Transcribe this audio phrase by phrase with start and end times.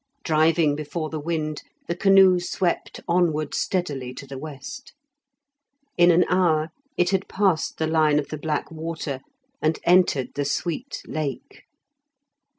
[0.23, 4.93] Driving before the wind, the canoe swept onward steadily to the west.
[5.95, 9.21] In an hour it had passed the line of the black water,
[9.61, 11.65] and entered the sweet Lake.